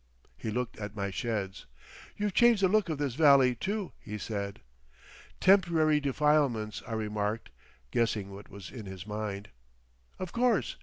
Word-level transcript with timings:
He 0.35 0.49
looked 0.49 0.77
at 0.79 0.95
my 0.95 1.11
sheds. 1.11 1.67
"You've 2.17 2.33
changed 2.33 2.63
the 2.63 2.67
look 2.67 2.89
of 2.89 2.97
this 2.97 3.13
valley, 3.13 3.53
too," 3.53 3.91
he 3.99 4.17
said. 4.17 4.59
"Temporary 5.39 5.99
defilements," 5.99 6.81
I 6.87 6.93
remarked, 6.93 7.51
guessing 7.91 8.31
what 8.31 8.49
was 8.49 8.71
in 8.71 8.87
his 8.87 9.05
mind. 9.05 9.49
"Of 10.17 10.31
course. 10.31 10.77